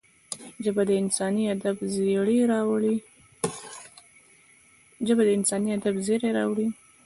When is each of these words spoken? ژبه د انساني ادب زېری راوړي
ژبه 0.63 0.83
د 0.89 0.91
انساني 1.01 1.43
ادب 1.53 1.77
زېری 1.93 2.39
راوړي 6.21 6.67